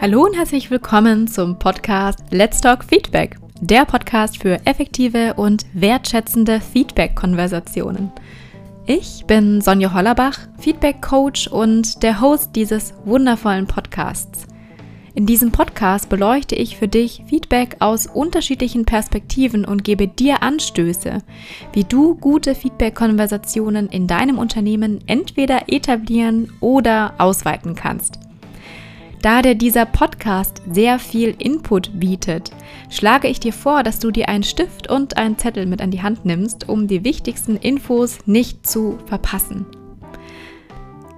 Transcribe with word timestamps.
Hallo 0.00 0.24
und 0.24 0.36
herzlich 0.36 0.70
willkommen 0.70 1.26
zum 1.26 1.58
Podcast 1.58 2.20
Let's 2.30 2.60
Talk 2.60 2.84
Feedback, 2.84 3.36
der 3.60 3.84
Podcast 3.84 4.40
für 4.40 4.64
effektive 4.64 5.34
und 5.34 5.66
wertschätzende 5.72 6.60
Feedback-Konversationen. 6.60 8.12
Ich 8.86 9.24
bin 9.26 9.60
Sonja 9.60 9.92
Hollerbach, 9.92 10.38
Feedback-Coach 10.60 11.48
und 11.48 12.04
der 12.04 12.20
Host 12.20 12.54
dieses 12.54 12.94
wundervollen 13.06 13.66
Podcasts. 13.66 14.46
In 15.16 15.26
diesem 15.26 15.50
Podcast 15.50 16.08
beleuchte 16.08 16.54
ich 16.54 16.76
für 16.76 16.86
dich 16.86 17.24
Feedback 17.26 17.74
aus 17.80 18.06
unterschiedlichen 18.06 18.84
Perspektiven 18.84 19.64
und 19.64 19.82
gebe 19.82 20.06
dir 20.06 20.44
Anstöße, 20.44 21.18
wie 21.72 21.82
du 21.82 22.14
gute 22.14 22.54
Feedback-Konversationen 22.54 23.88
in 23.88 24.06
deinem 24.06 24.38
Unternehmen 24.38 25.00
entweder 25.08 25.62
etablieren 25.66 26.52
oder 26.60 27.14
ausweiten 27.18 27.74
kannst. 27.74 28.27
Da 29.20 29.42
dir 29.42 29.56
dieser 29.56 29.84
Podcast 29.84 30.62
sehr 30.70 31.00
viel 31.00 31.34
Input 31.38 31.98
bietet, 31.98 32.52
schlage 32.88 33.26
ich 33.26 33.40
dir 33.40 33.52
vor, 33.52 33.82
dass 33.82 33.98
du 33.98 34.12
dir 34.12 34.28
einen 34.28 34.44
Stift 34.44 34.88
und 34.88 35.16
einen 35.16 35.36
Zettel 35.36 35.66
mit 35.66 35.82
an 35.82 35.90
die 35.90 36.02
Hand 36.02 36.24
nimmst, 36.24 36.68
um 36.68 36.86
die 36.86 37.02
wichtigsten 37.02 37.56
Infos 37.56 38.18
nicht 38.26 38.64
zu 38.64 38.98
verpassen. 39.06 39.66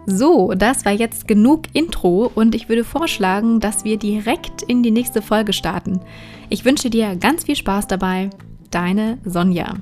So, 0.07 0.55
das 0.57 0.87
war 0.87 0.93
jetzt 0.93 1.29
genug 1.29 1.65
Intro 1.75 2.31
und 2.35 2.55
ich 2.55 2.71
würde 2.71 2.85
vorschlagen, 2.85 3.61
dass 3.61 3.85
wir 3.85 3.99
direkt 3.99 4.63
in 4.63 4.83
die 4.83 4.91
nächste 4.91 5.21
Folge 5.21 5.53
starten. 5.53 6.01
Ich 6.49 6.65
wünsche 6.65 6.89
dir 6.89 7.17
ganz 7.17 7.45
viel 7.45 7.57
Spaß 7.57 7.87
dabei. 7.87 8.31
Deine 8.71 9.19
Sonja. 9.25 9.75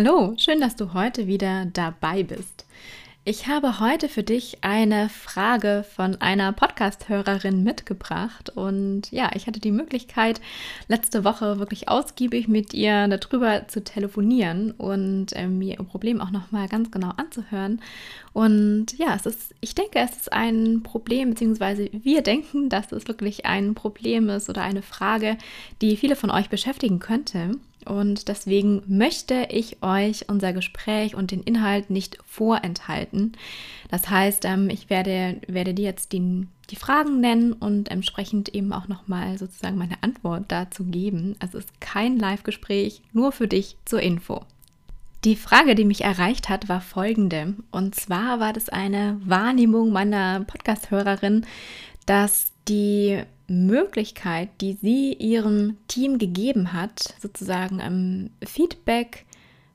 Hallo, 0.00 0.34
schön, 0.36 0.60
dass 0.60 0.76
du 0.76 0.94
heute 0.94 1.26
wieder 1.26 1.66
dabei 1.66 2.22
bist. 2.22 2.66
Ich 3.24 3.48
habe 3.48 3.80
heute 3.80 4.08
für 4.08 4.22
dich 4.22 4.58
eine 4.60 5.08
Frage 5.08 5.84
von 5.96 6.20
einer 6.20 6.52
Podcast-Hörerin 6.52 7.64
mitgebracht 7.64 8.48
und 8.50 9.10
ja, 9.10 9.32
ich 9.34 9.48
hatte 9.48 9.58
die 9.58 9.72
Möglichkeit, 9.72 10.40
letzte 10.86 11.24
Woche 11.24 11.58
wirklich 11.58 11.88
ausgiebig 11.88 12.46
mit 12.46 12.74
ihr 12.74 13.08
darüber 13.08 13.66
zu 13.66 13.82
telefonieren 13.82 14.70
und 14.70 15.32
äh, 15.32 15.48
mir 15.48 15.80
ihr 15.80 15.84
Problem 15.84 16.20
auch 16.20 16.30
nochmal 16.30 16.68
ganz 16.68 16.92
genau 16.92 17.10
anzuhören. 17.16 17.82
Und 18.32 18.96
ja, 18.98 19.16
es 19.16 19.26
ist, 19.26 19.52
ich 19.60 19.74
denke, 19.74 19.98
es 19.98 20.12
ist 20.12 20.32
ein 20.32 20.84
Problem, 20.84 21.30
beziehungsweise 21.30 21.90
wir 21.90 22.22
denken, 22.22 22.68
dass 22.68 22.92
es 22.92 23.08
wirklich 23.08 23.46
ein 23.46 23.74
Problem 23.74 24.28
ist 24.28 24.48
oder 24.48 24.62
eine 24.62 24.82
Frage, 24.82 25.36
die 25.82 25.96
viele 25.96 26.14
von 26.14 26.30
euch 26.30 26.50
beschäftigen 26.50 27.00
könnte. 27.00 27.56
Und 27.84 28.28
deswegen 28.28 28.82
möchte 28.86 29.46
ich 29.50 29.82
euch 29.82 30.28
unser 30.28 30.52
Gespräch 30.52 31.14
und 31.14 31.30
den 31.30 31.42
Inhalt 31.42 31.90
nicht 31.90 32.18
vorenthalten. 32.26 33.32
Das 33.90 34.10
heißt, 34.10 34.44
ähm, 34.44 34.68
ich 34.68 34.90
werde, 34.90 35.40
werde 35.46 35.74
dir 35.74 35.84
jetzt 35.84 36.12
die, 36.12 36.46
die 36.70 36.76
Fragen 36.76 37.20
nennen 37.20 37.52
und 37.52 37.90
entsprechend 37.90 38.50
eben 38.50 38.72
auch 38.72 38.88
nochmal 38.88 39.38
sozusagen 39.38 39.78
meine 39.78 40.02
Antwort 40.02 40.44
dazu 40.48 40.84
geben. 40.84 41.36
Also 41.38 41.58
es 41.58 41.64
ist 41.64 41.80
kein 41.80 42.18
Live-Gespräch, 42.18 43.02
nur 43.12 43.32
für 43.32 43.48
dich 43.48 43.76
zur 43.84 44.00
Info. 44.02 44.42
Die 45.24 45.34
Frage, 45.34 45.74
die 45.74 45.84
mich 45.84 46.02
erreicht 46.04 46.48
hat, 46.48 46.68
war 46.68 46.80
folgende. 46.80 47.54
Und 47.72 47.94
zwar 47.94 48.38
war 48.38 48.52
das 48.52 48.68
eine 48.68 49.20
Wahrnehmung 49.24 49.90
meiner 49.90 50.40
Podcast-Hörerin, 50.40 51.44
dass 52.06 52.52
die 52.68 53.22
Möglichkeit, 53.48 54.50
die 54.60 54.74
sie 54.80 55.14
ihrem 55.14 55.76
Team 55.88 56.18
gegeben 56.18 56.72
hat, 56.72 57.14
sozusagen 57.20 57.80
ähm, 57.80 58.30
Feedback 58.46 59.24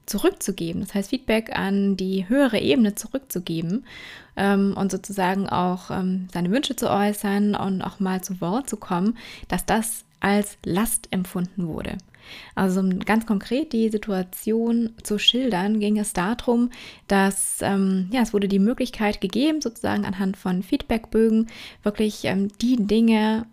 zurückzugeben, 0.06 0.82
das 0.82 0.94
heißt 0.94 1.10
Feedback 1.10 1.58
an 1.58 1.96
die 1.96 2.28
höhere 2.28 2.60
Ebene 2.60 2.94
zurückzugeben 2.96 3.86
ähm, 4.36 4.76
und 4.78 4.92
sozusagen 4.92 5.48
auch 5.48 5.92
ähm, 5.92 6.28
seine 6.34 6.52
Wünsche 6.52 6.76
zu 6.76 6.90
äußern 6.90 7.56
und 7.56 7.82
auch 7.82 8.00
mal 8.00 8.22
zu 8.22 8.42
Wort 8.42 8.70
zu 8.70 8.78
kommen, 8.78 9.18
dass 9.48 9.66
das 9.66 10.04
als 10.20 10.58
Last 10.66 11.08
empfunden 11.12 11.68
wurde. 11.68 11.98
Also 12.56 12.80
um 12.80 13.00
ganz 13.00 13.26
konkret 13.26 13.74
die 13.74 13.90
Situation 13.90 14.92
zu 15.04 15.20
schildern, 15.20 15.80
ging 15.80 15.98
es 15.98 16.14
darum, 16.14 16.70
dass 17.08 17.60
ähm, 17.62 18.10
ja, 18.12 18.22
es 18.22 18.34
wurde 18.34 18.48
die 18.48 18.60
Möglichkeit 18.60 19.22
gegeben, 19.22 19.62
sozusagen 19.62 20.06
anhand 20.06 20.38
von 20.38 20.64
Feedbackbögen 20.64 21.48
wirklich 21.84 22.26
ähm, 22.26 22.50
die 22.62 22.78
Dinge 22.78 23.46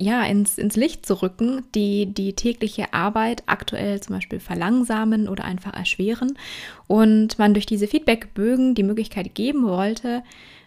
ja, 0.00 0.22
ins, 0.22 0.58
ins 0.58 0.76
Licht 0.76 1.04
zu 1.04 1.20
rücken, 1.22 1.64
die 1.74 2.06
die 2.06 2.34
tägliche 2.34 2.94
Arbeit 2.94 3.42
aktuell 3.46 4.00
zum 4.00 4.14
Beispiel 4.14 4.38
verlangsamen 4.38 5.28
oder 5.28 5.44
einfach 5.44 5.74
erschweren. 5.74 6.38
Und 6.86 7.38
man 7.38 7.52
durch 7.52 7.66
diese 7.66 7.88
Feedbackbögen 7.88 8.76
die 8.76 8.84
Möglichkeit 8.84 9.34
geben 9.34 9.66
wollte, 9.66 10.22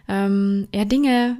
ähm, 0.06 0.68
ja, 0.74 0.84
Dinge 0.84 1.38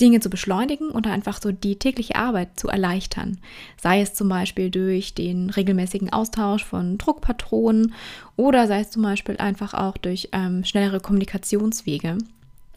Dinge 0.00 0.20
zu 0.20 0.30
beschleunigen 0.30 0.90
oder 0.90 1.10
einfach 1.10 1.40
so 1.40 1.52
die 1.52 1.78
tägliche 1.78 2.16
Arbeit 2.16 2.58
zu 2.58 2.68
erleichtern. 2.68 3.38
Sei 3.80 4.00
es 4.00 4.14
zum 4.14 4.28
Beispiel 4.28 4.70
durch 4.70 5.14
den 5.14 5.50
regelmäßigen 5.50 6.12
Austausch 6.12 6.64
von 6.64 6.98
Druckpatronen 6.98 7.94
oder 8.36 8.66
sei 8.66 8.80
es 8.80 8.90
zum 8.90 9.02
Beispiel 9.02 9.36
einfach 9.38 9.74
auch 9.74 9.96
durch 9.96 10.28
ähm, 10.32 10.64
schnellere 10.64 11.00
Kommunikationswege. 11.00 12.18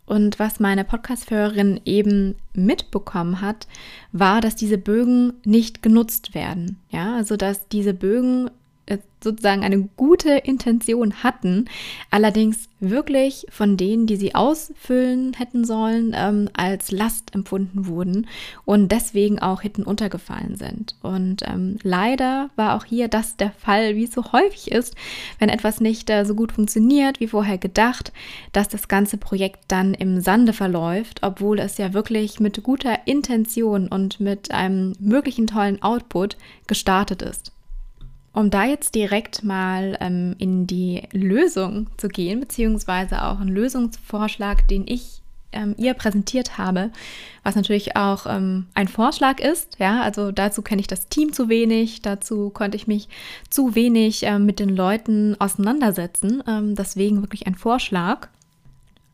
Und 0.10 0.40
was 0.40 0.60
meine 0.60 0.86
Podcast-Hörerin 0.86 1.82
eben 1.86 2.34
mitbekommen 2.56 3.42
hat, 3.42 3.68
war, 4.12 4.42
dass 4.42 4.56
diese 4.56 4.80
Bögen 4.80 5.34
nicht 5.46 5.84
genutzt 5.84 6.34
werden. 6.34 6.80
Ja, 6.90 7.16
also 7.16 7.38
dass 7.38 7.68
diese 7.68 7.94
Bögen 7.94 8.50
sozusagen 9.24 9.64
eine 9.64 9.90
gute 9.98 10.30
Intention 10.32 11.24
hatten, 11.24 11.66
allerdings 12.10 12.70
wirklich 12.80 13.46
von 13.50 13.76
denen, 13.76 14.08
die 14.08 14.16
sie 14.16 14.36
ausfüllen 14.36 15.34
hätten 15.34 15.66
sollen, 15.66 16.14
ähm, 16.16 16.50
als 16.54 16.92
Last 16.92 17.36
empfunden 17.36 17.88
wurden 17.88 18.28
und 18.64 18.92
deswegen 18.92 19.40
auch 19.40 19.62
hinten 19.62 19.84
untergefallen 19.84 20.56
sind. 20.56 20.96
Und 21.02 21.42
ähm, 21.46 21.78
leider 21.84 22.50
war 22.56 22.78
auch 22.78 22.86
hier 22.86 23.10
das 23.10 23.36
der 23.36 23.52
Fall, 23.52 23.96
wie 23.96 24.06
es 24.06 24.14
so 24.14 24.32
häufig 24.32 24.72
ist, 24.72 24.96
wenn 25.40 25.50
etwas 25.50 25.82
nicht 25.82 26.10
äh, 26.10 26.24
so 26.24 26.36
gut 26.36 26.54
funktioniert 26.54 27.20
wie 27.20 27.28
vorher 27.28 27.58
gedacht, 27.58 28.14
dass 28.54 28.70
das 28.70 28.88
ganze 28.88 29.18
Projekt 29.18 29.60
dann 29.68 29.94
im 29.94 30.22
Sande 30.22 30.54
verläuft, 30.54 31.20
obwohl 31.24 31.60
es 31.60 31.78
ja 31.78 31.94
wirklich 31.94 32.40
mit 32.40 32.64
guter 32.64 33.00
Intention 33.06 33.90
und 33.90 34.22
mit 34.22 34.52
einem 34.52 34.94
möglichen 35.00 35.48
tollen 35.48 35.82
Output 35.84 36.38
gestartet 36.68 37.22
ist. 37.22 37.52
Um 38.34 38.50
da 38.50 38.66
jetzt 38.66 38.96
direkt 38.96 39.44
mal 39.44 39.98
ähm, 40.00 40.36
in 40.38 40.68
die 40.68 41.04
Lösung 41.12 41.88
zu 41.98 42.08
gehen, 42.08 42.40
beziehungsweise 42.40 43.24
auch 43.26 43.40
einen 43.40 43.50
Lösungsvorschlag, 43.50 44.68
den 44.68 44.86
ich 44.88 45.22
ähm, 45.52 45.76
ihr 45.78 45.94
präsentiert 45.94 46.58
habe, 46.58 46.92
was 47.44 47.56
natürlich 47.56 47.96
auch 47.96 48.26
ähm, 48.28 48.68
ein 48.74 48.88
Vorschlag 48.88 49.40
ist. 49.40 49.78
Ja, 49.80 50.02
also 50.02 50.32
dazu 50.32 50.62
kenne 50.62 50.82
ich 50.82 50.88
das 50.88 51.08
Team 51.08 51.34
zu 51.34 51.50
wenig, 51.50 52.02
dazu 52.02 52.50
konnte 52.50 52.78
ich 52.78 52.88
mich 52.88 53.10
zu 53.50 53.76
wenig 53.76 54.24
ähm, 54.24 54.46
mit 54.46 54.60
den 54.60 54.70
Leuten 54.70 55.36
auseinandersetzen. 55.40 56.44
Ähm, 56.48 56.76
deswegen 56.76 57.22
wirklich 57.22 57.48
ein 57.48 57.56
Vorschlag 57.56 58.28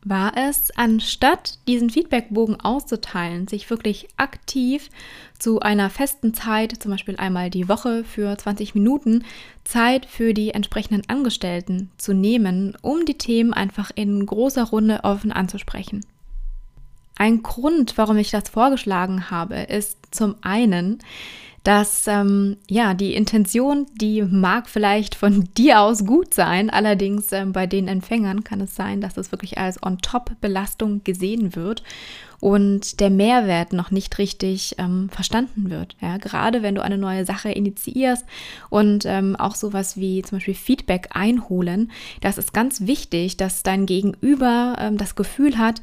war 0.08 0.36
es, 0.36 0.70
anstatt 0.76 1.58
diesen 1.66 1.90
Feedbackbogen 1.90 2.60
auszuteilen, 2.60 3.48
sich 3.48 3.68
wirklich 3.70 4.08
aktiv 4.16 4.88
zu 5.36 5.60
einer 5.60 5.90
festen 5.90 6.32
Zeit, 6.32 6.80
zum 6.80 6.92
Beispiel 6.92 7.16
einmal 7.16 7.50
die 7.50 7.68
Woche 7.68 8.04
für 8.04 8.38
20 8.38 8.74
Minuten, 8.74 9.24
Zeit 9.64 10.06
für 10.06 10.32
die 10.32 10.52
entsprechenden 10.52 11.08
Angestellten 11.08 11.90
zu 11.98 12.14
nehmen, 12.14 12.76
um 12.82 13.04
die 13.04 13.18
Themen 13.18 13.52
einfach 13.52 13.90
in 13.94 14.24
großer 14.24 14.64
Runde 14.64 15.00
offen 15.02 15.32
anzusprechen. 15.32 16.06
Ein 17.16 17.42
Grund, 17.42 17.98
warum 17.98 18.16
ich 18.18 18.30
das 18.30 18.48
vorgeschlagen 18.48 19.30
habe, 19.30 19.56
ist 19.56 19.98
zum 20.12 20.36
einen, 20.42 21.00
dass 21.66 22.06
ähm, 22.06 22.58
ja 22.68 22.94
die 22.94 23.14
Intention, 23.14 23.86
die 24.00 24.22
mag 24.22 24.68
vielleicht 24.68 25.16
von 25.16 25.48
dir 25.56 25.80
aus 25.80 26.06
gut 26.06 26.32
sein, 26.32 26.70
allerdings 26.70 27.32
ähm, 27.32 27.52
bei 27.52 27.66
den 27.66 27.88
Empfängern 27.88 28.44
kann 28.44 28.60
es 28.60 28.76
sein, 28.76 29.00
dass 29.00 29.16
es 29.16 29.32
wirklich 29.32 29.58
als 29.58 29.82
On-Top-Belastung 29.82 31.02
gesehen 31.02 31.56
wird 31.56 31.82
und 32.40 33.00
der 33.00 33.10
Mehrwert 33.10 33.72
noch 33.72 33.90
nicht 33.90 34.18
richtig 34.18 34.76
ähm, 34.78 35.08
verstanden 35.08 35.68
wird. 35.68 35.96
Ja, 36.00 36.18
gerade 36.18 36.62
wenn 36.62 36.76
du 36.76 36.82
eine 36.82 36.98
neue 36.98 37.24
Sache 37.24 37.50
initiierst 37.50 38.24
und 38.70 39.04
ähm, 39.04 39.34
auch 39.34 39.56
sowas 39.56 39.96
wie 39.96 40.22
zum 40.22 40.36
Beispiel 40.36 40.54
Feedback 40.54 41.08
einholen, 41.14 41.90
das 42.20 42.38
ist 42.38 42.52
ganz 42.52 42.82
wichtig, 42.82 43.36
dass 43.38 43.64
dein 43.64 43.86
Gegenüber 43.86 44.76
ähm, 44.78 44.98
das 44.98 45.16
Gefühl 45.16 45.58
hat, 45.58 45.82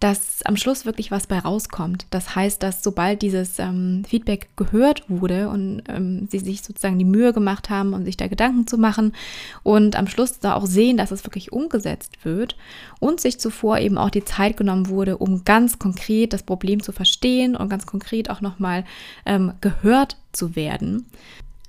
dass 0.00 0.42
am 0.44 0.56
Schluss 0.56 0.84
wirklich 0.84 1.10
was 1.10 1.26
bei 1.26 1.38
rauskommt. 1.38 2.06
Das 2.10 2.34
heißt, 2.34 2.62
dass 2.62 2.82
sobald 2.82 3.22
dieses 3.22 3.58
ähm, 3.58 4.04
Feedback 4.06 4.48
gehört 4.56 5.08
wurde 5.08 5.48
und 5.48 5.82
ähm, 5.88 6.28
sie 6.30 6.40
sich 6.40 6.62
sozusagen 6.62 6.98
die 6.98 7.04
Mühe 7.04 7.32
gemacht 7.32 7.70
haben, 7.70 7.94
um 7.94 8.04
sich 8.04 8.16
da 8.16 8.26
Gedanken 8.26 8.66
zu 8.66 8.76
machen 8.76 9.14
und 9.62 9.96
am 9.96 10.06
Schluss 10.06 10.40
da 10.40 10.54
auch 10.54 10.66
sehen, 10.66 10.96
dass 10.96 11.10
es 11.10 11.24
wirklich 11.24 11.52
umgesetzt 11.52 12.24
wird 12.24 12.56
und 13.00 13.20
sich 13.20 13.38
zuvor 13.38 13.78
eben 13.78 13.96
auch 13.96 14.10
die 14.10 14.24
Zeit 14.24 14.56
genommen 14.56 14.88
wurde, 14.88 15.16
um 15.16 15.44
ganz 15.44 15.78
konkret 15.78 16.32
das 16.32 16.42
Problem 16.42 16.82
zu 16.82 16.92
verstehen 16.92 17.56
und 17.56 17.68
ganz 17.68 17.86
konkret 17.86 18.28
auch 18.28 18.40
nochmal 18.40 18.84
ähm, 19.24 19.54
gehört 19.60 20.18
zu 20.32 20.56
werden, 20.56 21.06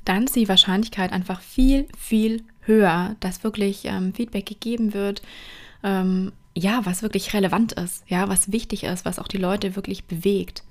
dann 0.03 0.25
ist 0.25 0.35
die 0.35 0.49
Wahrscheinlichkeit 0.49 1.11
einfach 1.11 1.41
viel, 1.41 1.87
viel 1.97 2.43
höher, 2.61 3.15
dass 3.19 3.43
wirklich 3.43 3.85
ähm, 3.85 4.13
Feedback 4.13 4.45
gegeben 4.45 4.93
wird 4.93 5.21
ähm, 5.85 6.33
ja, 6.57 6.81
was 6.85 7.01
wirklich 7.01 7.33
relevant 7.33 7.73
ist, 7.73 8.03
ja, 8.07 8.27
was 8.27 8.51
wichtig 8.51 8.83
ist, 8.83 9.05
was 9.05 9.19
auch 9.19 9.27
die 9.27 9.37
Leute 9.37 9.75
wirklich 9.75 10.05
bewegt. 10.05 10.63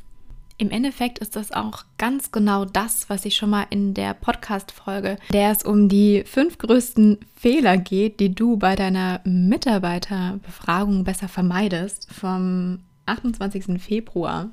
Im 0.56 0.70
Endeffekt 0.70 1.19
ist 1.19 1.37
das 1.37 1.52
auch 1.52 1.84
ganz 1.99 2.31
genau 2.31 2.64
das, 2.64 3.11
was 3.11 3.25
ich 3.25 3.34
schon 3.34 3.50
mal 3.50 3.66
in 3.70 3.93
der 3.93 4.14
Podcast-Folge, 4.14 5.16
der 5.32 5.50
es 5.50 5.64
um 5.64 5.88
die 5.88 6.22
fünf 6.25 6.58
größten 6.58 7.19
Fehler 7.34 7.76
geht, 7.76 8.20
die 8.20 8.34
du 8.34 8.56
bei 8.56 8.76
deiner 8.76 9.20
Mitarbeiterbefragung 9.25 11.02
besser 11.05 11.28
vermeidest, 11.28 12.08
vom 12.12 12.81
28. 13.06 13.82
Februar 13.82 14.50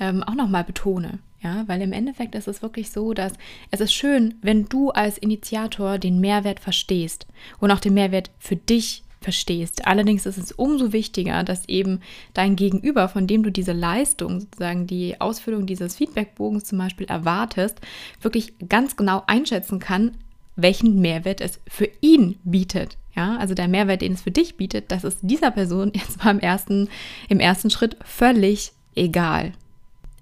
ähm, 0.00 0.22
auch 0.22 0.34
nochmal 0.34 0.64
betone. 0.64 1.18
Ja, 1.40 1.62
weil 1.68 1.82
im 1.82 1.92
Endeffekt 1.92 2.34
ist 2.34 2.48
es 2.48 2.62
wirklich 2.62 2.90
so, 2.90 3.14
dass 3.14 3.34
es 3.70 3.80
ist 3.80 3.92
schön, 3.92 4.34
wenn 4.42 4.64
du 4.64 4.90
als 4.90 5.18
Initiator 5.18 5.98
den 5.98 6.20
Mehrwert 6.20 6.58
verstehst 6.58 7.28
und 7.60 7.70
auch 7.70 7.78
den 7.78 7.94
Mehrwert 7.94 8.30
für 8.40 8.56
dich 8.56 9.04
verstehst. 9.20 9.86
Allerdings 9.86 10.26
ist 10.26 10.38
es 10.38 10.52
umso 10.52 10.92
wichtiger, 10.92 11.44
dass 11.44 11.68
eben 11.68 12.00
dein 12.34 12.56
Gegenüber, 12.56 13.08
von 13.08 13.26
dem 13.26 13.42
du 13.42 13.50
diese 13.50 13.72
Leistung, 13.72 14.40
sozusagen 14.40 14.86
die 14.86 15.20
Ausfüllung 15.20 15.66
dieses 15.66 15.96
Feedbackbogens 15.96 16.64
zum 16.64 16.78
Beispiel 16.78 17.06
erwartest, 17.06 17.80
wirklich 18.20 18.54
ganz 18.68 18.96
genau 18.96 19.22
einschätzen 19.26 19.78
kann, 19.78 20.12
welchen 20.56 21.00
Mehrwert 21.00 21.40
es 21.40 21.60
für 21.68 21.88
ihn 22.00 22.36
bietet. 22.44 22.96
Ja, 23.14 23.36
also 23.36 23.54
der 23.54 23.68
Mehrwert, 23.68 24.02
den 24.02 24.12
es 24.12 24.22
für 24.22 24.30
dich 24.30 24.56
bietet, 24.56 24.92
das 24.92 25.04
ist 25.04 25.18
dieser 25.22 25.50
Person 25.50 25.92
jetzt 25.94 26.22
mal 26.22 26.30
im 26.30 26.40
ersten, 26.40 26.88
im 27.28 27.40
ersten 27.40 27.70
Schritt 27.70 27.96
völlig 28.04 28.72
egal. 28.94 29.52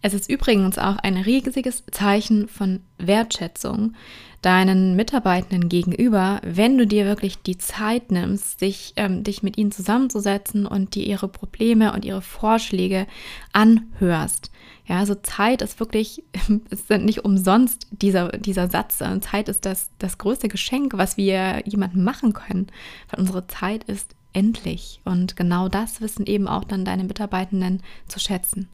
Es 0.06 0.14
ist 0.14 0.31
übrigens 0.31 0.79
auch 0.79 0.99
ein 0.99 1.17
riesiges 1.17 1.82
Zeichen 1.91 2.47
von 2.47 2.79
Wertschätzung 2.97 3.94
deinen 4.41 4.94
Mitarbeitenden 4.94 5.69
gegenüber, 5.69 6.41
wenn 6.44 6.79
du 6.79 6.87
dir 6.87 7.06
wirklich 7.06 7.43
die 7.43 7.58
Zeit 7.58 8.12
nimmst, 8.12 8.61
sich, 8.61 8.93
ähm, 8.94 9.25
dich 9.25 9.43
mit 9.43 9.58
ihnen 9.58 9.73
zusammenzusetzen 9.73 10.64
und 10.64 10.94
dir 10.94 11.05
ihre 11.05 11.26
Probleme 11.26 11.93
und 11.93 12.05
ihre 12.05 12.23
Vorschläge 12.23 13.08
anhörst. 13.53 14.53
Ja, 14.87 15.00
also 15.00 15.17
Zeit 15.17 15.61
ist 15.61 15.81
wirklich, 15.81 16.23
ist 16.70 16.88
nicht 16.88 17.25
umsonst 17.25 17.88
dieser, 17.91 18.29
dieser 18.29 18.70
Satz. 18.70 18.99
Zeit 18.99 19.49
ist 19.49 19.64
das, 19.64 19.91
das 19.99 20.19
größte 20.19 20.47
Geschenk, 20.47 20.93
was 20.97 21.17
wir 21.17 21.64
jemandem 21.64 22.05
machen 22.05 22.32
können. 22.32 22.69
Weil 23.11 23.19
unsere 23.19 23.49
Zeit 23.49 23.82
ist 23.82 24.14
endlich. 24.32 25.00
Und 25.05 25.35
genau 25.35 25.69
das 25.69 26.00
wissen 26.00 26.26
eben 26.26 26.47
auch 26.47 26.62
dann 26.62 26.85
deine 26.85 27.02
Mitarbeitenden 27.02 27.82
zu 28.06 28.20
schätzen. 28.20 28.69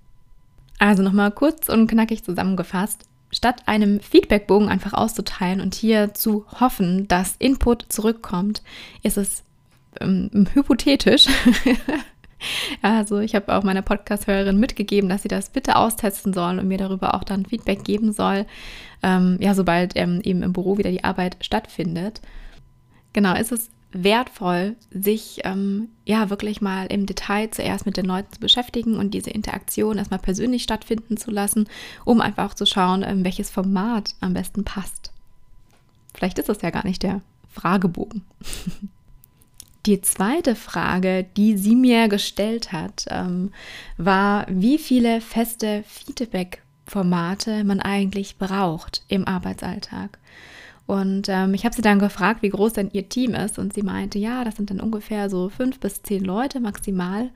Also 0.78 1.02
nochmal 1.02 1.30
kurz 1.30 1.68
und 1.68 1.86
knackig 1.86 2.24
zusammengefasst. 2.24 3.04
Statt 3.30 3.62
einem 3.66 4.00
Feedbackbogen 4.00 4.68
einfach 4.68 4.92
auszuteilen 4.92 5.60
und 5.60 5.74
hier 5.74 6.12
zu 6.12 6.44
hoffen, 6.60 7.08
dass 7.08 7.36
Input 7.38 7.86
zurückkommt, 7.88 8.62
ist 9.02 9.16
es 9.16 9.42
ähm, 10.00 10.46
hypothetisch. 10.52 11.26
also 12.82 13.20
ich 13.20 13.34
habe 13.34 13.54
auch 13.54 13.62
meiner 13.62 13.82
Podcast-Hörerin 13.82 14.58
mitgegeben, 14.58 15.08
dass 15.08 15.22
sie 15.22 15.28
das 15.28 15.50
bitte 15.50 15.76
austesten 15.76 16.34
soll 16.34 16.58
und 16.58 16.68
mir 16.68 16.78
darüber 16.78 17.14
auch 17.14 17.24
dann 17.24 17.46
Feedback 17.46 17.84
geben 17.84 18.12
soll, 18.12 18.46
ähm, 19.02 19.38
ja, 19.40 19.54
sobald 19.54 19.96
ähm, 19.96 20.20
eben 20.22 20.42
im 20.42 20.52
Büro 20.52 20.76
wieder 20.78 20.90
die 20.90 21.04
Arbeit 21.04 21.36
stattfindet. 21.40 22.20
Genau, 23.12 23.34
ist 23.34 23.52
es 23.52 23.70
wertvoll, 23.92 24.76
sich 24.90 25.40
ähm, 25.44 25.88
ja 26.04 26.30
wirklich 26.30 26.60
mal 26.60 26.86
im 26.86 27.06
Detail 27.06 27.50
zuerst 27.50 27.86
mit 27.86 27.96
den 27.96 28.06
Leuten 28.06 28.32
zu 28.32 28.40
beschäftigen 28.40 28.96
und 28.96 29.12
diese 29.12 29.30
Interaktion 29.30 29.98
erstmal 29.98 30.20
persönlich 30.20 30.62
stattfinden 30.62 31.16
zu 31.16 31.30
lassen, 31.30 31.68
um 32.04 32.20
einfach 32.20 32.50
auch 32.50 32.54
zu 32.54 32.66
schauen, 32.66 33.02
ähm, 33.02 33.24
welches 33.24 33.50
Format 33.50 34.14
am 34.20 34.34
besten 34.34 34.64
passt. 34.64 35.12
Vielleicht 36.14 36.38
ist 36.38 36.48
das 36.48 36.62
ja 36.62 36.70
gar 36.70 36.86
nicht 36.86 37.02
der 37.02 37.20
Fragebogen. 37.50 38.22
Die 39.86 40.00
zweite 40.00 40.54
Frage, 40.54 41.26
die 41.36 41.56
sie 41.56 41.74
mir 41.74 42.06
gestellt 42.06 42.70
hat, 42.70 43.06
ähm, 43.08 43.50
war, 43.96 44.46
wie 44.48 44.78
viele 44.78 45.20
feste 45.20 45.82
Feedback-Formate 45.88 47.64
man 47.64 47.80
eigentlich 47.80 48.38
braucht 48.38 49.02
im 49.08 49.26
Arbeitsalltag. 49.26 50.18
Und 50.92 51.30
ähm, 51.30 51.54
ich 51.54 51.64
habe 51.64 51.74
sie 51.74 51.80
dann 51.80 51.98
gefragt, 51.98 52.42
wie 52.42 52.50
groß 52.50 52.74
denn 52.74 52.90
ihr 52.92 53.08
Team 53.08 53.34
ist. 53.34 53.58
Und 53.58 53.72
sie 53.72 53.80
meinte, 53.80 54.18
ja, 54.18 54.44
das 54.44 54.56
sind 54.56 54.68
dann 54.68 54.78
ungefähr 54.78 55.30
so 55.30 55.48
fünf 55.48 55.80
bis 55.80 56.02
zehn 56.02 56.22
Leute 56.22 56.60
maximal. 56.60 57.30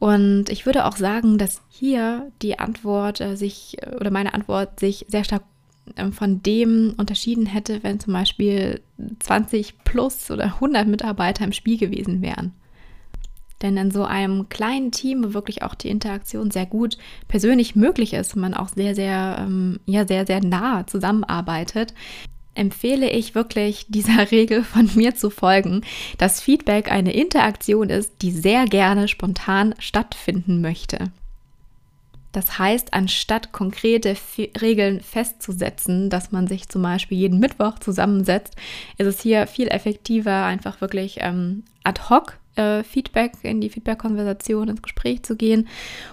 Und 0.00 0.50
ich 0.50 0.66
würde 0.66 0.84
auch 0.84 0.96
sagen, 0.96 1.38
dass 1.38 1.62
hier 1.68 2.32
die 2.42 2.58
Antwort 2.58 3.20
äh, 3.20 3.36
sich 3.36 3.76
oder 4.00 4.10
meine 4.10 4.34
Antwort 4.34 4.80
sich 4.80 5.06
sehr 5.08 5.22
stark 5.22 5.44
äh, 5.94 6.10
von 6.10 6.42
dem 6.42 6.94
unterschieden 6.98 7.46
hätte, 7.46 7.84
wenn 7.84 8.00
zum 8.00 8.14
Beispiel 8.14 8.80
20 9.20 9.84
plus 9.84 10.28
oder 10.32 10.54
100 10.54 10.88
Mitarbeiter 10.88 11.44
im 11.44 11.52
Spiel 11.52 11.78
gewesen 11.78 12.20
wären. 12.20 12.52
Denn 13.62 13.76
in 13.76 13.92
so 13.92 14.02
einem 14.02 14.48
kleinen 14.48 14.90
Team, 14.90 15.22
wo 15.22 15.34
wirklich 15.34 15.62
auch 15.62 15.76
die 15.76 15.90
Interaktion 15.90 16.50
sehr 16.50 16.66
gut 16.66 16.98
persönlich 17.28 17.76
möglich 17.76 18.12
ist 18.12 18.34
und 18.34 18.40
man 18.40 18.54
auch 18.54 18.70
sehr, 18.70 18.96
sehr, 18.96 19.36
ähm, 19.38 19.78
ja, 19.86 20.04
sehr, 20.04 20.26
sehr 20.26 20.42
nah 20.42 20.84
zusammenarbeitet, 20.84 21.94
empfehle 22.58 23.10
ich 23.10 23.34
wirklich 23.34 23.86
dieser 23.88 24.30
Regel 24.30 24.64
von 24.64 24.90
mir 24.94 25.14
zu 25.14 25.30
folgen, 25.30 25.82
dass 26.18 26.40
Feedback 26.40 26.90
eine 26.90 27.14
Interaktion 27.14 27.90
ist, 27.90 28.22
die 28.22 28.30
sehr 28.30 28.66
gerne 28.66 29.08
spontan 29.08 29.74
stattfinden 29.78 30.60
möchte. 30.60 31.10
Das 32.32 32.58
heißt, 32.58 32.92
anstatt 32.92 33.52
konkrete 33.52 34.14
Regeln 34.60 35.00
festzusetzen, 35.00 36.10
dass 36.10 36.30
man 36.30 36.46
sich 36.46 36.68
zum 36.68 36.82
Beispiel 36.82 37.16
jeden 37.16 37.38
Mittwoch 37.38 37.78
zusammensetzt, 37.78 38.54
ist 38.98 39.06
es 39.06 39.20
hier 39.20 39.46
viel 39.46 39.68
effektiver, 39.68 40.44
einfach 40.44 40.80
wirklich 40.82 41.18
ähm, 41.20 41.64
ad 41.84 42.02
hoc 42.10 42.38
äh, 42.56 42.82
Feedback 42.84 43.32
in 43.42 43.60
die 43.60 43.70
Feedback-Konversation, 43.70 44.68
ins 44.68 44.82
Gespräch 44.82 45.22
zu 45.22 45.36
gehen 45.36 45.68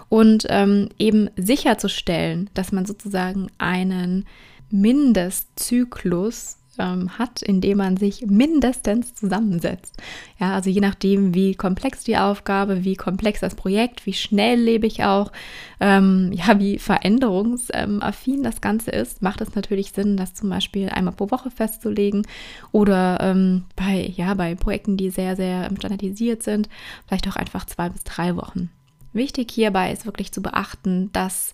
und 0.08 0.46
ähm, 0.50 0.90
eben 0.98 1.30
sicherzustellen, 1.36 2.50
dass 2.54 2.72
man 2.72 2.86
sozusagen 2.86 3.48
einen 3.58 4.26
Mindestzyklus 4.70 6.58
ähm, 6.80 7.18
hat, 7.18 7.42
in 7.42 7.62
dem 7.62 7.78
man 7.78 7.98
sich 7.98 8.26
mindestens 8.26 9.14
zusammensetzt. 9.14 9.96
Ja, 10.40 10.56
also 10.56 10.70
je 10.70 10.82
nachdem, 10.82 11.34
wie 11.34 11.56
komplex 11.56 12.04
die 12.04 12.18
Aufgabe, 12.18 12.84
wie 12.84 12.96
komplex 12.96 13.40
das 13.40 13.56
Projekt, 13.56 14.06
wie 14.06 14.14
schnell 14.14 14.60
lebe 14.60 14.88
ich 14.88 15.04
auch, 15.04 15.32
ähm, 15.80 16.32
ja, 16.34 16.60
wie 16.60 16.80
veränderungsaffin 16.80 18.44
das 18.44 18.62
Ganze 18.62 18.92
ist, 18.92 19.22
macht 19.22 19.42
es 19.42 19.56
natürlich 19.56 19.92
Sinn, 19.92 20.18
das 20.18 20.34
zum 20.34 20.50
Beispiel 20.50 20.90
einmal 20.90 21.14
pro 21.14 21.32
Woche 21.32 21.52
festzulegen 21.52 22.28
oder 22.72 23.20
ähm, 23.22 23.64
bei, 23.76 24.12
ja, 24.16 24.34
bei 24.34 24.56
Projekten, 24.56 24.98
die 24.98 25.10
sehr, 25.10 25.36
sehr 25.36 25.70
standardisiert 25.78 26.44
sind, 26.44 26.70
vielleicht 27.08 27.28
auch 27.28 27.36
einfach 27.36 27.66
zwei 27.66 27.90
bis 27.90 28.04
drei 28.04 28.36
Wochen. 28.36 28.70
Wichtig 29.14 29.50
hierbei 29.52 29.94
ist 29.94 30.06
wirklich 30.06 30.34
zu 30.34 30.42
beachten, 30.42 31.10
dass 31.14 31.54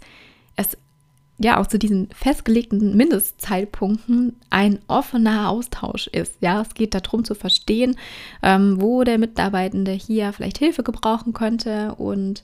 es 0.56 0.78
ja 1.44 1.60
auch 1.60 1.68
zu 1.68 1.80
diesen 1.80 2.10
festgelegten 2.14 2.96
Mindestzeitpunkten 2.96 4.36
ein 4.50 4.80
offener 4.88 5.50
Austausch 5.50 6.08
ist. 6.08 6.36
Ja, 6.42 6.62
es 6.62 6.74
geht 6.74 6.94
darum 6.94 7.24
zu 7.24 7.36
verstehen, 7.36 7.96
ähm, 8.44 8.82
wo 8.82 9.04
der 9.04 9.18
Mitarbeitende 9.18 9.92
hier 9.92 10.34
vielleicht 10.34 10.58
Hilfe 10.58 10.84
gebrauchen 10.84 11.34
könnte 11.34 11.96
und 11.96 12.44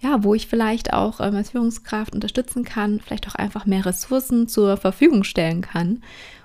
ja, 0.00 0.22
wo 0.22 0.34
ich 0.34 0.46
vielleicht 0.46 0.92
auch 0.92 1.20
ähm, 1.20 1.34
als 1.34 1.50
Führungskraft 1.50 2.14
unterstützen 2.14 2.64
kann, 2.64 3.00
vielleicht 3.00 3.28
auch 3.28 3.34
einfach 3.34 3.66
mehr 3.66 3.84
Ressourcen 3.84 4.46
zur 4.46 4.76
Verfügung 4.76 5.24
stellen 5.24 5.60
kann. 5.60 6.02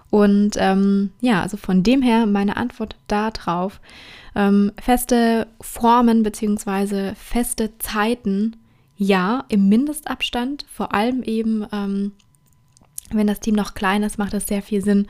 Und 0.09 0.51
ähm, 0.57 1.11
ja, 1.21 1.41
also 1.41 1.57
von 1.57 1.81
dem 1.81 2.01
her 2.01 2.25
meine 2.25 2.57
Antwort 2.57 2.95
darauf, 3.07 3.79
ähm, 4.35 4.71
feste 4.79 5.47
Formen 5.59 6.23
bzw. 6.23 7.13
feste 7.15 7.77
Zeiten 7.79 8.55
ja, 8.97 9.45
im 9.49 9.69
Mindestabstand, 9.69 10.65
vor 10.71 10.93
allem 10.93 11.23
eben, 11.23 11.65
ähm, 11.71 12.11
wenn 13.11 13.27
das 13.27 13.39
Team 13.39 13.55
noch 13.55 13.73
klein 13.73 14.03
ist, 14.03 14.17
macht 14.17 14.33
es 14.33 14.47
sehr 14.47 14.61
viel 14.61 14.83
Sinn, 14.83 15.07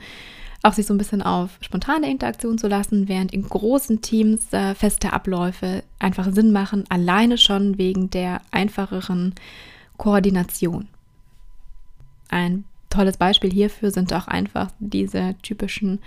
auch 0.62 0.72
sich 0.72 0.86
so 0.86 0.94
ein 0.94 0.98
bisschen 0.98 1.20
auf 1.20 1.58
spontane 1.60 2.10
Interaktion 2.10 2.56
zu 2.56 2.68
lassen, 2.68 3.06
während 3.06 3.32
in 3.32 3.46
großen 3.46 4.00
Teams 4.00 4.50
äh, 4.52 4.74
feste 4.74 5.12
Abläufe 5.12 5.84
einfach 5.98 6.32
Sinn 6.32 6.52
machen, 6.52 6.84
alleine 6.88 7.36
schon 7.36 7.76
wegen 7.76 8.08
der 8.10 8.40
einfacheren 8.50 9.34
Koordination. 9.98 10.88
Ein 12.30 12.64
tolles 12.88 13.18
Beispiel 13.18 13.52
hierfür 13.52 13.90
sind 13.90 14.12
auch 14.14 14.26
einfach 14.26 14.70
diese 14.78 15.34
typischen 15.42 16.00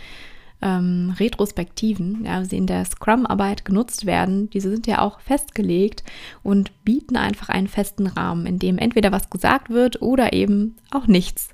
ähm, 0.61 1.13
Retrospektiven, 1.19 2.25
ja, 2.25 2.43
sie 2.43 2.57
in 2.57 2.67
der 2.67 2.85
Scrum-Arbeit 2.85 3.65
genutzt 3.65 4.05
werden, 4.05 4.49
diese 4.49 4.69
sind 4.71 4.87
ja 4.87 5.01
auch 5.01 5.19
festgelegt 5.19 6.03
und 6.43 6.71
bieten 6.83 7.15
einfach 7.15 7.49
einen 7.49 7.67
festen 7.67 8.07
Rahmen, 8.07 8.45
in 8.45 8.59
dem 8.59 8.77
entweder 8.77 9.11
was 9.11 9.29
gesagt 9.29 9.69
wird 9.69 10.01
oder 10.01 10.33
eben 10.33 10.75
auch 10.91 11.07
nichts. 11.07 11.49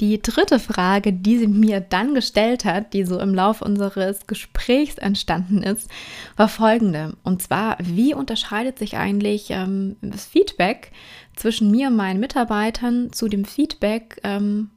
Die 0.00 0.20
dritte 0.20 0.58
Frage, 0.58 1.12
die 1.12 1.36
sie 1.36 1.46
mir 1.46 1.80
dann 1.80 2.14
gestellt 2.14 2.64
hat, 2.64 2.94
die 2.94 3.04
so 3.04 3.20
im 3.20 3.34
Laufe 3.34 3.62
unseres 3.64 4.26
Gesprächs 4.26 4.96
entstanden 4.96 5.62
ist, 5.62 5.90
war 6.36 6.48
folgende. 6.48 7.16
Und 7.22 7.42
zwar, 7.42 7.76
wie 7.82 8.14
unterscheidet 8.14 8.78
sich 8.78 8.96
eigentlich 8.96 9.48
ähm, 9.50 9.96
das 10.00 10.24
Feedback 10.24 10.90
zwischen 11.36 11.70
mir 11.70 11.88
und 11.88 11.96
meinen 11.96 12.18
Mitarbeitern 12.18 13.12
zu 13.12 13.28
dem 13.28 13.44
Feedback 13.44 14.18
ähm, 14.24 14.70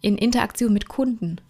in 0.00 0.18
Interaktion 0.18 0.72
mit 0.72 0.88
Kunden? 0.88 1.40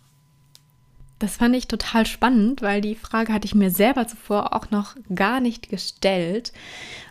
Das 1.25 1.39
fand 1.39 1.57
ich 1.57 1.69
total 1.69 2.05
spannend, 2.05 2.61
weil 2.61 2.83
die 2.83 2.97
Frage 2.97 3.33
hatte 3.33 3.47
ich 3.47 3.55
mir 3.55 3.71
selber 3.71 4.07
zuvor 4.07 4.53
auch 4.53 4.71
noch 4.71 4.95
gar 5.15 5.41
nicht 5.41 5.71
gestellt. 5.71 6.53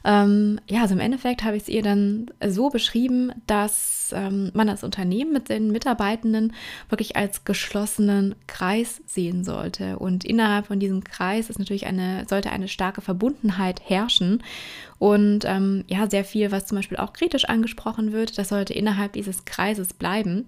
Ähm, 0.05 0.59
ja, 0.67 0.81
also 0.81 0.93
im 0.93 0.99
Endeffekt 0.99 1.43
habe 1.43 1.55
ich 1.55 1.63
es 1.63 1.69
ihr 1.69 1.81
dann 1.81 2.27
so 2.45 2.69
beschrieben, 2.69 3.31
dass 3.47 4.13
ähm, 4.15 4.51
man 4.53 4.67
das 4.67 4.83
Unternehmen 4.83 5.31
mit 5.31 5.49
den 5.49 5.71
Mitarbeitenden 5.71 6.53
wirklich 6.89 7.15
als 7.15 7.45
geschlossenen 7.45 8.35
Kreis 8.47 9.01
sehen 9.05 9.43
sollte. 9.43 9.97
Und 9.99 10.25
innerhalb 10.25 10.67
von 10.67 10.79
diesem 10.79 11.03
Kreis 11.03 11.49
ist 11.49 11.59
natürlich 11.59 11.85
eine, 11.85 12.25
sollte 12.29 12.51
eine 12.51 12.67
starke 12.67 13.01
Verbundenheit 13.01 13.81
herrschen. 13.85 14.43
Und 14.99 15.45
ähm, 15.45 15.85
ja, 15.87 16.09
sehr 16.09 16.25
viel, 16.25 16.51
was 16.51 16.65
zum 16.65 16.77
Beispiel 16.77 16.97
auch 16.97 17.13
kritisch 17.13 17.45
angesprochen 17.45 18.11
wird, 18.11 18.37
das 18.37 18.49
sollte 18.49 18.73
innerhalb 18.73 19.13
dieses 19.13 19.45
Kreises 19.45 19.93
bleiben. 19.93 20.47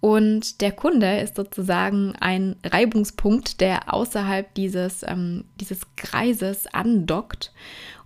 Und 0.00 0.60
der 0.60 0.72
Kunde 0.72 1.20
ist 1.20 1.36
sozusagen 1.36 2.14
ein 2.20 2.56
Reibungspunkt, 2.62 3.62
der 3.62 3.94
außerhalb 3.94 4.52
dieses, 4.54 5.02
ähm, 5.02 5.44
dieses 5.58 5.80
Kreises 5.96 6.66
andockt. 6.66 7.54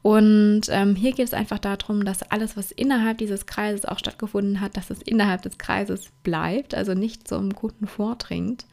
Und 0.02 0.62
ähm, 0.68 0.94
hier 0.94 1.12
geht 1.12 1.26
es 1.26 1.34
einfach 1.34 1.58
darum, 1.58 2.04
dass 2.04 2.22
alles, 2.22 2.56
was 2.56 2.70
innerhalb 2.70 3.18
dieses 3.18 3.46
Kreises 3.46 3.84
auch 3.84 3.98
stattgefunden 3.98 4.60
hat, 4.60 4.76
dass 4.76 4.90
es 4.90 5.02
innerhalb 5.02 5.42
des 5.42 5.58
Kreises 5.58 6.10
bleibt, 6.22 6.74
also 6.74 6.94
nicht 6.94 7.26
zum 7.26 7.54
Kunden 7.54 7.86
vordringt. 7.86 8.66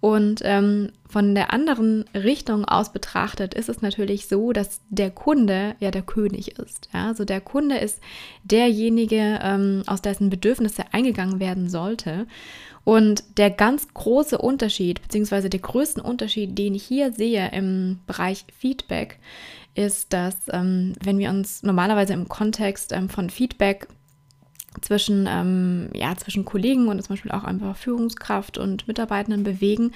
Und 0.00 0.40
ähm, 0.44 0.92
von 1.06 1.34
der 1.34 1.52
anderen 1.52 2.06
Richtung 2.14 2.64
aus 2.64 2.90
betrachtet 2.90 3.52
ist 3.52 3.68
es 3.68 3.82
natürlich 3.82 4.28
so, 4.28 4.52
dass 4.52 4.80
der 4.88 5.10
Kunde 5.10 5.74
ja 5.78 5.90
der 5.90 6.02
König 6.02 6.58
ist. 6.58 6.88
Ja? 6.94 7.08
Also 7.08 7.26
der 7.26 7.42
Kunde 7.42 7.76
ist 7.76 8.00
derjenige, 8.42 9.38
ähm, 9.42 9.82
aus 9.86 10.00
dessen 10.00 10.30
Bedürfnisse 10.30 10.84
eingegangen 10.92 11.38
werden 11.38 11.68
sollte. 11.68 12.26
Und 12.82 13.24
der 13.36 13.50
ganz 13.50 13.92
große 13.92 14.38
Unterschied, 14.38 15.02
beziehungsweise 15.02 15.50
der 15.50 15.60
größte 15.60 16.02
Unterschied, 16.02 16.56
den 16.56 16.74
ich 16.74 16.84
hier 16.84 17.12
sehe 17.12 17.50
im 17.52 17.98
Bereich 18.06 18.46
Feedback, 18.56 19.18
ist, 19.74 20.14
dass 20.14 20.34
ähm, 20.50 20.94
wenn 21.02 21.18
wir 21.18 21.28
uns 21.28 21.62
normalerweise 21.62 22.14
im 22.14 22.28
Kontext 22.28 22.92
ähm, 22.92 23.10
von 23.10 23.28
Feedback 23.28 23.86
zwischen, 24.80 25.26
ähm, 25.28 25.90
ja, 25.94 26.16
zwischen 26.16 26.44
Kollegen 26.44 26.88
und 26.88 27.02
zum 27.02 27.14
Beispiel 27.14 27.32
auch 27.32 27.44
einfach 27.44 27.76
Führungskraft 27.76 28.58
und 28.58 28.86
Mitarbeitenden 28.88 29.42
bewegen, 29.42 29.92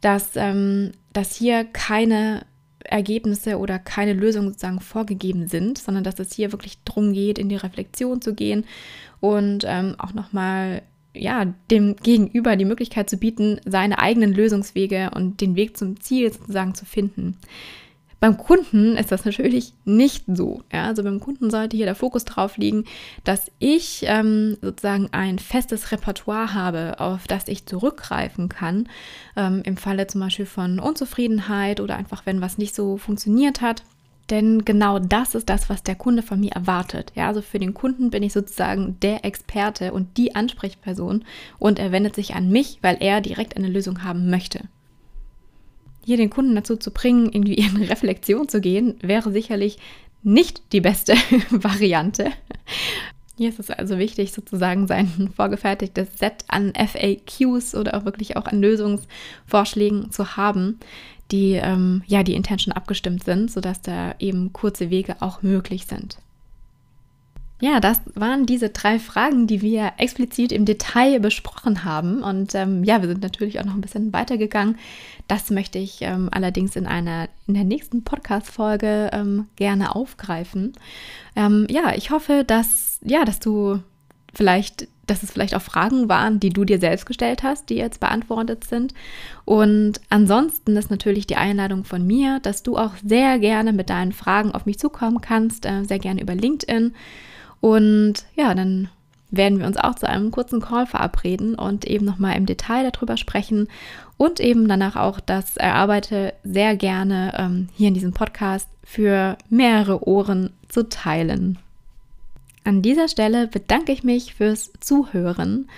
dass, 0.00 0.30
ähm, 0.36 0.92
dass 1.12 1.36
hier 1.36 1.64
keine 1.64 2.42
Ergebnisse 2.84 3.58
oder 3.58 3.78
keine 3.78 4.14
Lösungen 4.14 4.48
sozusagen 4.48 4.80
vorgegeben 4.80 5.46
sind, 5.46 5.78
sondern 5.78 6.04
dass 6.04 6.18
es 6.18 6.32
hier 6.32 6.52
wirklich 6.52 6.78
darum 6.84 7.12
geht, 7.12 7.38
in 7.38 7.48
die 7.48 7.56
Reflexion 7.56 8.20
zu 8.20 8.34
gehen 8.34 8.64
und 9.20 9.64
ähm, 9.66 9.94
auch 9.98 10.14
nochmal 10.14 10.82
ja, 11.14 11.52
dem 11.70 11.96
Gegenüber 11.96 12.56
die 12.56 12.64
Möglichkeit 12.64 13.10
zu 13.10 13.16
bieten, 13.16 13.60
seine 13.64 13.98
eigenen 13.98 14.32
Lösungswege 14.32 15.10
und 15.14 15.40
den 15.40 15.56
Weg 15.56 15.76
zum 15.76 16.00
Ziel 16.00 16.32
sozusagen 16.32 16.74
zu 16.74 16.84
finden. 16.84 17.36
Beim 18.20 18.36
Kunden 18.36 18.98
ist 18.98 19.10
das 19.10 19.24
natürlich 19.24 19.72
nicht 19.86 20.24
so. 20.28 20.62
Ja? 20.70 20.84
Also 20.84 21.02
beim 21.02 21.20
Kunden 21.20 21.50
sollte 21.50 21.78
hier 21.78 21.86
der 21.86 21.94
Fokus 21.94 22.26
drauf 22.26 22.58
liegen, 22.58 22.84
dass 23.24 23.50
ich 23.58 24.02
ähm, 24.06 24.58
sozusagen 24.60 25.08
ein 25.12 25.38
festes 25.38 25.90
Repertoire 25.90 26.52
habe, 26.52 27.00
auf 27.00 27.26
das 27.26 27.48
ich 27.48 27.64
zurückgreifen 27.64 28.50
kann, 28.50 28.88
ähm, 29.36 29.62
im 29.64 29.78
Falle 29.78 30.06
zum 30.06 30.20
Beispiel 30.20 30.44
von 30.44 30.80
Unzufriedenheit 30.80 31.80
oder 31.80 31.96
einfach, 31.96 32.26
wenn 32.26 32.42
was 32.42 32.58
nicht 32.58 32.74
so 32.74 32.98
funktioniert 32.98 33.62
hat. 33.62 33.84
Denn 34.28 34.66
genau 34.66 34.98
das 34.98 35.34
ist 35.34 35.48
das, 35.48 35.70
was 35.70 35.82
der 35.82 35.96
Kunde 35.96 36.22
von 36.22 36.38
mir 36.38 36.52
erwartet. 36.52 37.12
Ja, 37.16 37.26
also 37.26 37.40
für 37.40 37.58
den 37.58 37.72
Kunden 37.72 38.10
bin 38.10 38.22
ich 38.22 38.34
sozusagen 38.34 39.00
der 39.00 39.24
Experte 39.24 39.92
und 39.92 40.18
die 40.18 40.36
Ansprechperson 40.36 41.24
und 41.58 41.78
er 41.78 41.90
wendet 41.90 42.14
sich 42.14 42.34
an 42.34 42.50
mich, 42.50 42.78
weil 42.82 42.98
er 43.00 43.22
direkt 43.22 43.56
eine 43.56 43.68
Lösung 43.68 44.04
haben 44.04 44.28
möchte 44.28 44.68
hier 46.04 46.16
den 46.16 46.30
Kunden 46.30 46.54
dazu 46.54 46.76
zu 46.76 46.90
bringen, 46.90 47.30
irgendwie 47.32 47.54
in 47.54 47.76
Reflexion 47.88 48.48
zu 48.48 48.60
gehen, 48.60 48.96
wäre 49.00 49.32
sicherlich 49.32 49.78
nicht 50.22 50.62
die 50.72 50.80
beste 50.80 51.14
Variante. 51.50 52.30
Hier 53.36 53.48
ist 53.48 53.58
es 53.58 53.70
also 53.70 53.98
wichtig, 53.98 54.32
sozusagen 54.32 54.86
sein 54.86 55.30
vorgefertigtes 55.36 56.08
Set 56.18 56.44
an 56.48 56.74
FAQs 56.74 57.74
oder 57.74 57.96
auch 57.96 58.04
wirklich 58.04 58.36
auch 58.36 58.44
an 58.44 58.60
Lösungsvorschlägen 58.60 60.10
zu 60.10 60.36
haben, 60.36 60.78
die 61.30 61.52
ähm, 61.52 62.02
ja 62.06 62.22
die 62.22 62.34
Intention 62.34 62.72
abgestimmt 62.72 63.24
sind, 63.24 63.50
sodass 63.50 63.80
da 63.80 64.14
eben 64.18 64.52
kurze 64.52 64.90
Wege 64.90 65.16
auch 65.20 65.42
möglich 65.42 65.86
sind. 65.86 66.18
Ja, 67.60 67.78
das 67.78 68.00
waren 68.14 68.46
diese 68.46 68.70
drei 68.70 68.98
Fragen, 68.98 69.46
die 69.46 69.60
wir 69.60 69.92
explizit 69.98 70.50
im 70.50 70.64
Detail 70.64 71.20
besprochen 71.20 71.84
haben. 71.84 72.22
Und 72.22 72.54
ähm, 72.54 72.84
ja, 72.84 73.02
wir 73.02 73.08
sind 73.08 73.22
natürlich 73.22 73.60
auch 73.60 73.64
noch 73.64 73.74
ein 73.74 73.82
bisschen 73.82 74.12
weitergegangen. 74.12 74.78
Das 75.28 75.50
möchte 75.50 75.78
ich 75.78 75.98
ähm, 76.00 76.28
allerdings 76.32 76.74
in 76.74 76.86
einer 76.86 77.28
in 77.46 77.54
der 77.54 77.64
nächsten 77.64 78.02
Podcast-Folge 78.02 79.10
ähm, 79.12 79.46
gerne 79.56 79.94
aufgreifen. 79.94 80.72
Ähm, 81.36 81.66
ja, 81.68 81.94
ich 81.94 82.10
hoffe, 82.10 82.44
dass 82.46 82.98
ja, 83.02 83.24
dass 83.24 83.40
du 83.40 83.80
vielleicht 84.32 84.88
dass 85.10 85.24
es 85.24 85.32
vielleicht 85.32 85.56
auch 85.56 85.62
Fragen 85.62 86.08
waren, 86.08 86.38
die 86.38 86.50
du 86.50 86.64
dir 86.64 86.78
selbst 86.78 87.04
gestellt 87.04 87.42
hast, 87.42 87.68
die 87.68 87.74
jetzt 87.74 87.98
beantwortet 87.98 88.62
sind. 88.62 88.94
Und 89.44 90.00
ansonsten 90.08 90.76
ist 90.76 90.88
natürlich 90.88 91.26
die 91.26 91.34
Einladung 91.34 91.82
von 91.82 92.06
mir, 92.06 92.38
dass 92.38 92.62
du 92.62 92.78
auch 92.78 92.92
sehr 93.04 93.40
gerne 93.40 93.72
mit 93.72 93.90
deinen 93.90 94.12
Fragen 94.12 94.52
auf 94.52 94.66
mich 94.66 94.78
zukommen 94.78 95.20
kannst, 95.20 95.66
äh, 95.66 95.82
sehr 95.82 95.98
gerne 95.98 96.22
über 96.22 96.36
LinkedIn. 96.36 96.94
Und 97.60 98.24
ja, 98.34 98.54
dann 98.54 98.88
werden 99.30 99.58
wir 99.58 99.66
uns 99.66 99.76
auch 99.76 99.94
zu 99.94 100.08
einem 100.08 100.30
kurzen 100.30 100.60
Call 100.60 100.86
verabreden 100.86 101.54
und 101.54 101.84
eben 101.84 102.04
nochmal 102.04 102.36
im 102.36 102.46
Detail 102.46 102.90
darüber 102.90 103.16
sprechen 103.16 103.68
und 104.16 104.40
eben 104.40 104.68
danach 104.68 104.96
auch 104.96 105.20
das 105.20 105.56
Erarbeite 105.56 106.34
sehr 106.42 106.76
gerne 106.76 107.32
ähm, 107.36 107.68
hier 107.74 107.88
in 107.88 107.94
diesem 107.94 108.12
Podcast 108.12 108.68
für 108.82 109.38
mehrere 109.48 110.06
Ohren 110.06 110.50
zu 110.68 110.88
teilen. 110.88 111.58
An 112.64 112.82
dieser 112.82 113.08
Stelle 113.08 113.46
bedanke 113.46 113.92
ich 113.92 114.04
mich 114.04 114.34
fürs 114.34 114.72
Zuhören 114.80 115.68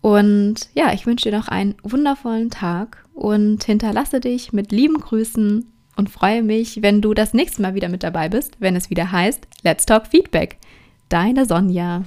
und 0.00 0.68
ja, 0.74 0.92
ich 0.92 1.06
wünsche 1.06 1.30
dir 1.30 1.36
noch 1.36 1.48
einen 1.48 1.74
wundervollen 1.82 2.50
Tag 2.50 3.04
und 3.14 3.64
hinterlasse 3.64 4.20
dich 4.20 4.52
mit 4.52 4.70
lieben 4.70 5.00
Grüßen 5.00 5.66
und 5.96 6.10
freue 6.10 6.42
mich, 6.42 6.82
wenn 6.82 7.00
du 7.00 7.14
das 7.14 7.34
nächste 7.34 7.62
Mal 7.62 7.74
wieder 7.74 7.88
mit 7.88 8.04
dabei 8.04 8.28
bist, 8.28 8.60
wenn 8.60 8.76
es 8.76 8.90
wieder 8.90 9.10
heißt 9.10 9.48
Let's 9.64 9.86
Talk 9.86 10.06
Feedback. 10.06 10.58
Deine 11.08 11.46
Sonja. 11.46 12.04